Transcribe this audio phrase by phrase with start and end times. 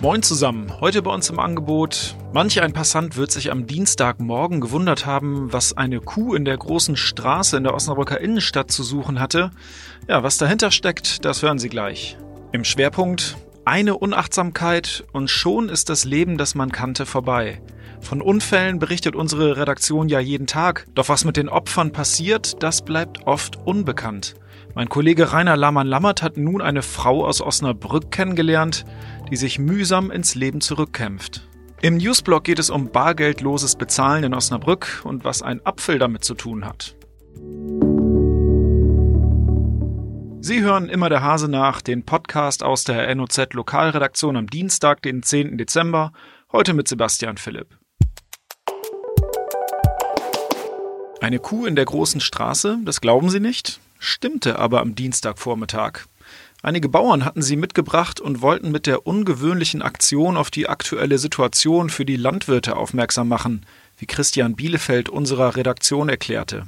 [0.00, 0.80] Moin zusammen.
[0.80, 2.14] Heute bei uns im Angebot.
[2.32, 6.96] Manch ein Passant wird sich am Dienstagmorgen gewundert haben, was eine Kuh in der großen
[6.96, 9.50] Straße in der Osnabrücker Innenstadt zu suchen hatte.
[10.06, 12.16] Ja, was dahinter steckt, das hören Sie gleich.
[12.52, 17.60] Im Schwerpunkt eine Unachtsamkeit und schon ist das Leben, das man kannte, vorbei.
[18.00, 20.86] Von Unfällen berichtet unsere Redaktion ja jeden Tag.
[20.94, 24.36] Doch was mit den Opfern passiert, das bleibt oft unbekannt.
[24.78, 28.84] Mein Kollege Rainer Lamann-Lammert hat nun eine Frau aus Osnabrück kennengelernt,
[29.28, 31.48] die sich mühsam ins Leben zurückkämpft.
[31.82, 36.34] Im Newsblog geht es um bargeldloses Bezahlen in Osnabrück und was ein Apfel damit zu
[36.34, 36.94] tun hat.
[40.40, 45.24] Sie hören immer der Hase nach, den Podcast aus der NOZ Lokalredaktion am Dienstag, den
[45.24, 45.58] 10.
[45.58, 46.12] Dezember,
[46.52, 47.76] heute mit Sebastian Philipp.
[51.20, 53.80] Eine Kuh in der großen Straße, das glauben Sie nicht?
[53.98, 56.06] Stimmte aber am Dienstagvormittag.
[56.62, 61.88] Einige Bauern hatten sie mitgebracht und wollten mit der ungewöhnlichen Aktion auf die aktuelle Situation
[61.88, 63.64] für die Landwirte aufmerksam machen,
[63.96, 66.66] wie Christian Bielefeld unserer Redaktion erklärte.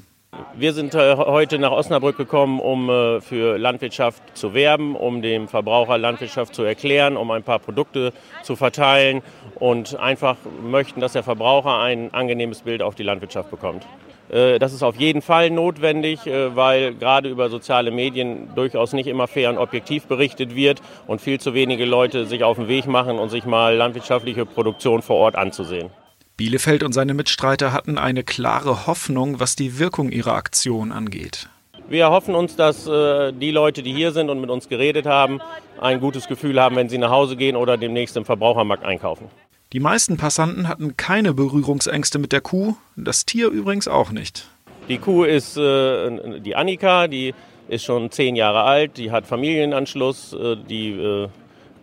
[0.55, 5.49] Wir sind äh, heute nach Osnabrück gekommen, um äh, für Landwirtschaft zu werben, um dem
[5.49, 9.23] Verbraucher Landwirtschaft zu erklären, um ein paar Produkte zu verteilen
[9.57, 13.87] und einfach möchten, dass der Verbraucher ein angenehmes Bild auf die Landwirtschaft bekommt.
[14.31, 19.07] Äh, das ist auf jeden Fall notwendig, äh, weil gerade über soziale Medien durchaus nicht
[19.07, 22.87] immer fair und objektiv berichtet wird und viel zu wenige Leute sich auf den Weg
[22.87, 25.91] machen und sich mal landwirtschaftliche Produktion vor Ort anzusehen.
[26.37, 31.49] Bielefeld und seine Mitstreiter hatten eine klare Hoffnung, was die Wirkung ihrer Aktion angeht.
[31.89, 35.41] Wir hoffen uns, dass äh, die Leute, die hier sind und mit uns geredet haben,
[35.81, 39.27] ein gutes Gefühl haben, wenn sie nach Hause gehen oder demnächst im Verbrauchermarkt einkaufen.
[39.73, 44.49] Die meisten Passanten hatten keine Berührungsängste mit der Kuh, das Tier übrigens auch nicht.
[44.89, 47.35] Die Kuh ist äh, die Annika, die
[47.69, 51.29] ist schon zehn Jahre alt, die hat Familienanschluss, äh, die äh,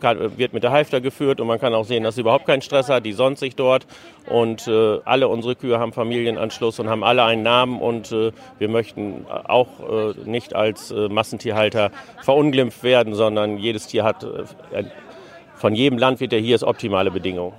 [0.01, 2.61] kann, wird mit der Halfter geführt und man kann auch sehen, dass sie überhaupt keinen
[2.61, 3.87] Stress hat, die sonnt sich dort
[4.29, 8.67] und äh, alle unsere Kühe haben Familienanschluss und haben alle einen Namen und äh, wir
[8.67, 11.91] möchten auch äh, nicht als Massentierhalter
[12.21, 14.27] verunglimpft werden, sondern jedes Tier hat
[15.55, 17.53] von jedem Landwirt, der hier ist, optimale Bedingungen.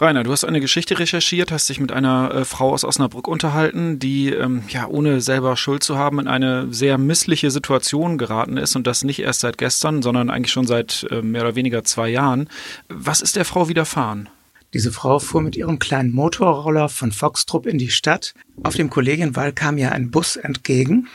[0.00, 4.00] Rainer, du hast eine Geschichte recherchiert, hast dich mit einer äh, Frau aus Osnabrück unterhalten,
[4.00, 8.74] die ähm, ja ohne selber Schuld zu haben in eine sehr missliche Situation geraten ist
[8.74, 12.08] und das nicht erst seit gestern, sondern eigentlich schon seit äh, mehr oder weniger zwei
[12.08, 12.48] Jahren.
[12.88, 14.28] Was ist der Frau widerfahren?
[14.72, 18.34] Diese Frau fuhr mit ihrem kleinen Motorroller von Foxtrupp in die Stadt.
[18.64, 21.06] Auf dem Kollegienwall kam ihr ein Bus entgegen.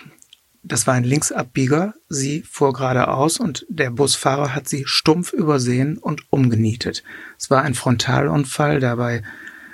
[0.63, 1.93] Das war ein Linksabbieger.
[2.09, 7.03] Sie fuhr geradeaus und der Busfahrer hat sie stumpf übersehen und umgenietet.
[7.37, 8.79] Es war ein Frontalunfall.
[8.79, 9.23] Dabei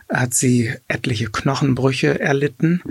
[0.10, 2.82] hat sie etliche Knochenbrüche erlitten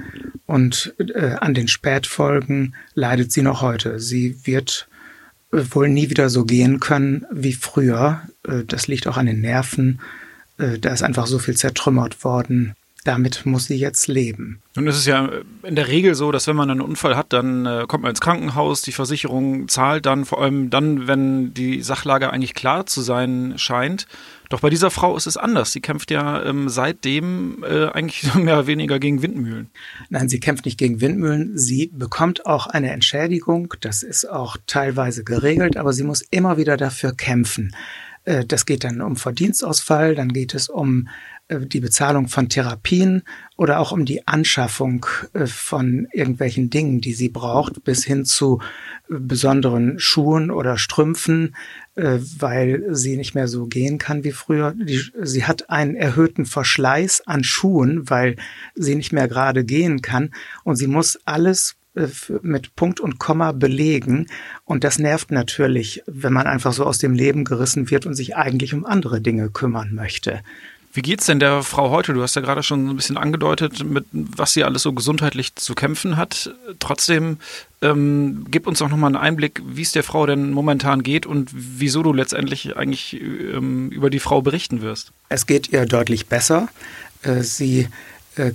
[0.46, 4.00] und äh, an den Spätfolgen leidet sie noch heute.
[4.00, 4.88] Sie wird
[5.52, 8.22] äh, wohl nie wieder so gehen können wie früher.
[8.46, 10.00] Äh, das liegt auch an den Nerven.
[10.58, 12.74] Äh, da ist einfach so viel zertrümmert worden
[13.04, 14.60] damit muss sie jetzt leben.
[14.74, 15.30] Nun ist es ja
[15.62, 18.20] in der Regel so, dass wenn man einen Unfall hat, dann äh, kommt man ins
[18.20, 23.54] Krankenhaus, die Versicherung zahlt dann, vor allem dann, wenn die Sachlage eigentlich klar zu sein
[23.56, 24.06] scheint.
[24.48, 25.72] Doch bei dieser Frau ist es anders.
[25.72, 29.70] Sie kämpft ja ähm, seitdem äh, eigentlich mehr oder weniger gegen Windmühlen.
[30.08, 31.56] Nein, sie kämpft nicht gegen Windmühlen.
[31.58, 33.74] Sie bekommt auch eine Entschädigung.
[33.80, 37.74] Das ist auch teilweise geregelt, aber sie muss immer wieder dafür kämpfen.
[38.24, 41.08] Äh, das geht dann um Verdienstausfall, dann geht es um
[41.48, 43.22] äh, die Bezahlung von Therapien
[43.56, 48.60] oder auch um die Anschaffung äh, von irgendwelchen Dingen, die sie braucht, bis hin zu
[49.08, 51.54] besonderen Schuhen oder Strümpfen,
[51.94, 54.74] weil sie nicht mehr so gehen kann wie früher.
[55.22, 58.36] sie hat einen erhöhten Verschleiß an Schuhen, weil
[58.74, 60.30] sie nicht mehr gerade gehen kann
[60.64, 61.76] und sie muss alles
[62.42, 64.26] mit Punkt und Komma belegen.
[64.64, 68.36] Und das nervt natürlich, wenn man einfach so aus dem Leben gerissen wird und sich
[68.36, 70.40] eigentlich um andere Dinge kümmern möchte.
[70.96, 72.12] Wie geht's denn der Frau heute?
[72.12, 75.74] Du hast ja gerade schon ein bisschen angedeutet, mit was sie alles so gesundheitlich zu
[75.74, 76.54] kämpfen hat.
[76.78, 77.38] Trotzdem
[77.82, 81.50] ähm, gib uns doch nochmal einen Einblick, wie es der Frau denn momentan geht und
[81.52, 85.10] wieso du letztendlich eigentlich ähm, über die Frau berichten wirst.
[85.28, 86.68] Es geht ihr deutlich besser.
[87.22, 87.88] Äh, sie äh,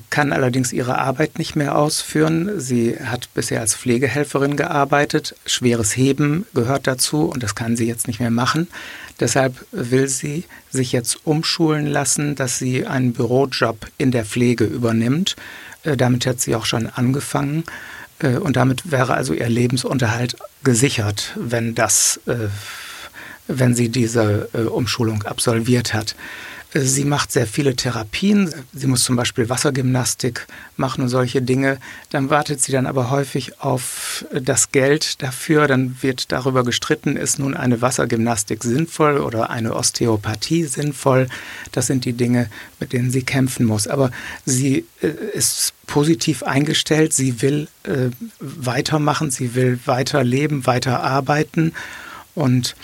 [0.09, 2.59] kann allerdings ihre Arbeit nicht mehr ausführen.
[2.59, 5.35] Sie hat bisher als Pflegehelferin gearbeitet.
[5.45, 8.67] Schweres Heben gehört dazu und das kann sie jetzt nicht mehr machen.
[9.19, 15.35] Deshalb will sie sich jetzt umschulen lassen, dass sie einen Bürojob in der Pflege übernimmt.
[15.83, 17.63] Äh, damit hat sie auch schon angefangen.
[18.19, 22.19] Äh, und damit wäre also ihr Lebensunterhalt gesichert, wenn das,
[23.47, 26.15] wenn sie diese Umschulung absolviert hat.
[26.71, 28.53] Sie macht sehr viele Therapien.
[28.73, 30.45] Sie muss zum Beispiel Wassergymnastik
[30.77, 31.79] machen und solche Dinge.
[32.11, 35.67] Dann wartet sie dann aber häufig auf das Geld dafür.
[35.67, 41.27] Dann wird darüber gestritten, ist nun eine Wassergymnastik sinnvoll oder eine Osteopathie sinnvoll.
[41.71, 43.87] Das sind die Dinge, mit denen sie kämpfen muss.
[43.87, 44.11] Aber
[44.45, 47.13] sie äh, ist positiv eingestellt.
[47.13, 49.31] Sie will äh, weitermachen.
[49.31, 51.73] Sie will weiter leben, weiter arbeiten.
[52.35, 52.75] Und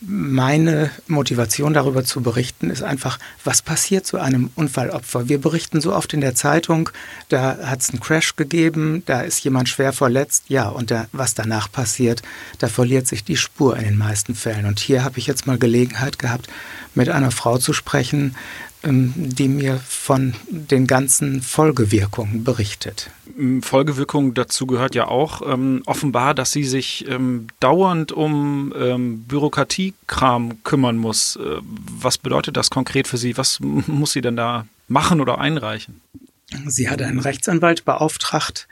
[0.00, 5.28] meine Motivation darüber zu berichten ist einfach, was passiert zu einem Unfallopfer?
[5.28, 6.90] Wir berichten so oft in der Zeitung,
[7.28, 11.34] da hat es einen Crash gegeben, da ist jemand schwer verletzt, ja, und da, was
[11.34, 12.22] danach passiert,
[12.58, 14.66] da verliert sich die Spur in den meisten Fällen.
[14.66, 16.48] Und hier habe ich jetzt mal Gelegenheit gehabt,
[16.96, 18.34] mit einer Frau zu sprechen,
[18.82, 23.10] die mir von den ganzen Folgewirkungen berichtet.
[23.60, 30.62] Folgewirkung dazu gehört ja auch ähm, offenbar, dass sie sich ähm, dauernd um ähm, Bürokratiekram
[30.62, 31.36] kümmern muss.
[31.36, 33.36] Äh, was bedeutet das konkret für Sie?
[33.36, 36.00] Was muss sie denn da machen oder einreichen?
[36.66, 38.68] Sie hat einen Rechtsanwalt beauftragt,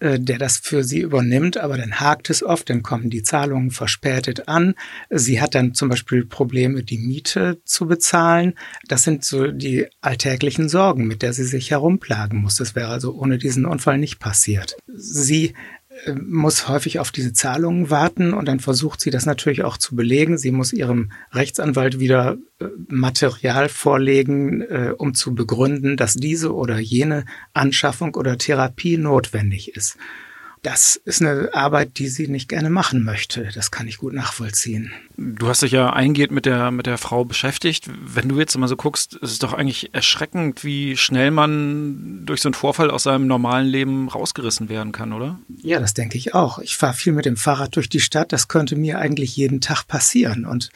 [0.00, 4.46] der das für sie übernimmt, aber dann hakt es oft, dann kommen die Zahlungen verspätet
[4.46, 4.74] an.
[5.08, 8.54] Sie hat dann zum Beispiel Probleme, die Miete zu bezahlen.
[8.88, 12.56] Das sind so die alltäglichen Sorgen, mit der sie sich herumplagen muss.
[12.56, 14.76] Das wäre also ohne diesen Unfall nicht passiert.
[14.86, 15.54] Sie
[16.14, 20.38] muss häufig auf diese Zahlungen warten und dann versucht sie das natürlich auch zu belegen.
[20.38, 26.78] Sie muss ihrem Rechtsanwalt wieder äh, Material vorlegen, äh, um zu begründen, dass diese oder
[26.78, 29.96] jene Anschaffung oder Therapie notwendig ist
[30.66, 33.50] das ist eine Arbeit, die sie nicht gerne machen möchte.
[33.54, 34.90] Das kann ich gut nachvollziehen.
[35.16, 37.88] Du hast dich ja eingehend mit der, mit der Frau beschäftigt.
[37.88, 42.42] Wenn du jetzt mal so guckst, ist es doch eigentlich erschreckend, wie schnell man durch
[42.42, 45.38] so einen Vorfall aus seinem normalen Leben rausgerissen werden kann, oder?
[45.62, 46.58] Ja, das denke ich auch.
[46.58, 48.32] Ich fahre viel mit dem Fahrrad durch die Stadt.
[48.32, 50.44] Das könnte mir eigentlich jeden Tag passieren.
[50.44, 50.70] Und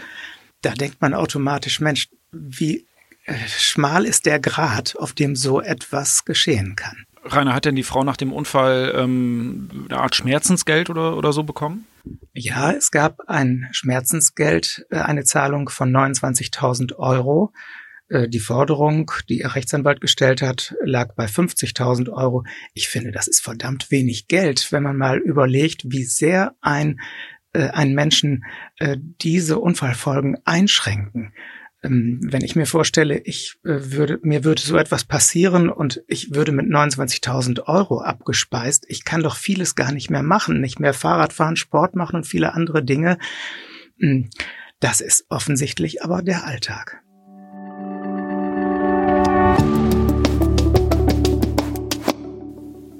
[0.63, 2.87] da denkt man automatisch, Mensch, wie
[3.25, 7.07] äh, schmal ist der Grad, auf dem so etwas geschehen kann.
[7.25, 11.43] Rainer, hat denn die Frau nach dem Unfall ähm, eine Art Schmerzensgeld oder, oder so
[11.43, 11.87] bekommen?
[12.33, 17.53] Ja, es gab ein Schmerzensgeld, äh, eine Zahlung von 29.000 Euro.
[18.09, 22.45] Äh, die Forderung, die ihr Rechtsanwalt gestellt hat, lag bei 50.000 Euro.
[22.75, 27.01] Ich finde, das ist verdammt wenig Geld, wenn man mal überlegt, wie sehr ein,
[27.53, 28.45] äh, einen Menschen
[28.79, 31.33] äh, diese Unfallfolgen einschränken.
[31.83, 36.35] Ähm, wenn ich mir vorstelle, ich äh, würde, mir würde so etwas passieren und ich
[36.35, 40.93] würde mit 29.000 Euro abgespeist, ich kann doch vieles gar nicht mehr machen, nicht mehr
[40.93, 43.19] Fahrrad fahren, Sport machen und viele andere Dinge.
[43.99, 44.29] Hm,
[44.79, 47.03] das ist offensichtlich aber der Alltag.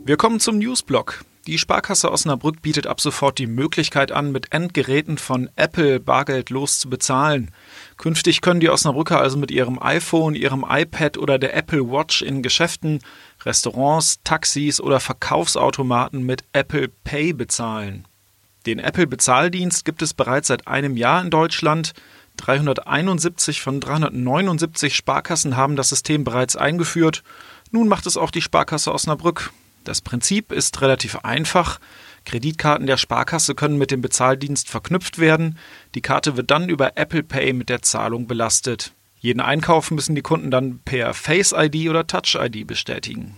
[0.05, 1.25] Wir kommen zum Newsblock.
[1.51, 6.89] Die Sparkasse Osnabrück bietet ab sofort die Möglichkeit an, mit Endgeräten von Apple bargeldlos zu
[6.89, 7.51] bezahlen.
[7.97, 12.45] Künftig können die Osnabrücker also mit ihrem iPhone, ihrem iPad oder der Apple Watch in
[12.45, 13.01] Geschäften,
[13.45, 18.07] Restaurants, Taxis oder Verkaufsautomaten mit Apple Pay bezahlen.
[18.65, 21.95] Den Apple Bezahldienst gibt es bereits seit einem Jahr in Deutschland.
[22.37, 27.25] 371 von 379 Sparkassen haben das System bereits eingeführt.
[27.73, 29.51] Nun macht es auch die Sparkasse Osnabrück.
[29.85, 31.81] Das Prinzip ist relativ einfach.
[32.25, 35.59] Kreditkarten der Sparkasse können mit dem Bezahldienst verknüpft werden.
[35.95, 38.93] Die Karte wird dann über Apple Pay mit der Zahlung belastet.
[39.19, 43.37] Jeden Einkauf müssen die Kunden dann per Face ID oder Touch ID bestätigen.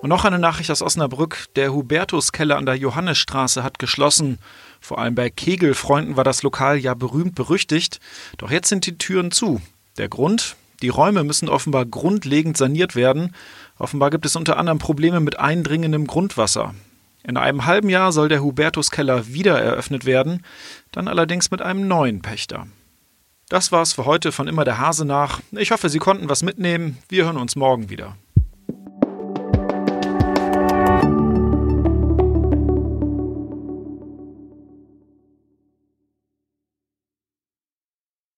[0.00, 1.46] Und noch eine Nachricht aus Osnabrück.
[1.56, 4.38] Der Hubertuskeller an der Johannesstraße hat geschlossen.
[4.78, 8.00] Vor allem bei Kegelfreunden war das Lokal ja berühmt berüchtigt.
[8.36, 9.62] Doch jetzt sind die Türen zu.
[9.96, 10.56] Der Grund?
[10.84, 13.34] Die Räume müssen offenbar grundlegend saniert werden.
[13.78, 16.74] Offenbar gibt es unter anderem Probleme mit eindringendem Grundwasser.
[17.26, 20.44] In einem halben Jahr soll der Hubertuskeller wieder eröffnet werden,
[20.92, 22.66] dann allerdings mit einem neuen Pächter.
[23.48, 25.40] Das war's für heute von immer der Hase nach.
[25.52, 26.98] Ich hoffe, Sie konnten was mitnehmen.
[27.08, 28.14] Wir hören uns morgen wieder.